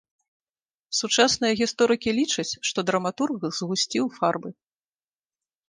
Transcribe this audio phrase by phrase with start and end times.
[0.99, 4.49] Сучасныя гісторыкі лічаць, што драматург згусціў фарбы.